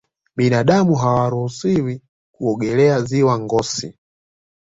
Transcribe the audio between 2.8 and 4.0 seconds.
ziwa ngosi